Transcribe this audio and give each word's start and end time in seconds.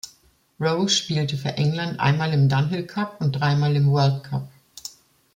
Roe 0.59 0.89
spielte 0.89 1.37
für 1.37 1.49
England 1.57 1.99
einmal 1.99 2.33
im 2.33 2.49
"Dunhill 2.49 2.87
Cup" 2.87 3.21
und 3.21 3.33
dreimal 3.33 3.75
im 3.75 3.91
World 3.91 4.23
Cup. 4.23 4.47